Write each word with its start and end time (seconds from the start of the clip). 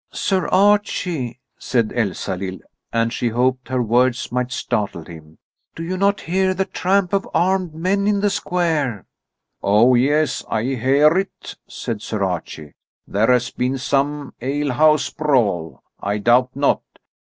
"Sir 0.11 0.47
Archie," 0.47 1.39
said 1.59 1.93
Elsalill, 1.95 2.57
and 2.91 3.13
she 3.13 3.27
hoped 3.29 3.67
her 3.67 3.83
words 3.83 4.31
might 4.31 4.51
startle 4.51 5.03
him, 5.05 5.37
"Do 5.75 5.83
you 5.83 5.95
not 5.95 6.21
hear 6.21 6.55
the 6.55 6.65
tramp 6.65 7.13
of 7.13 7.29
armed 7.35 7.75
men 7.75 8.07
in 8.07 8.19
the 8.19 8.31
square?" 8.31 9.05
"Oh, 9.61 9.93
yes, 9.93 10.43
I 10.49 10.63
hear 10.63 11.15
it," 11.19 11.55
said 11.67 12.01
Sir 12.01 12.23
Archie; 12.23 12.73
"there 13.07 13.31
has 13.31 13.51
been 13.51 13.77
some 13.77 14.33
alehouse 14.41 15.11
brawl, 15.11 15.83
I 15.99 16.17
doubt 16.17 16.55
not. 16.55 16.81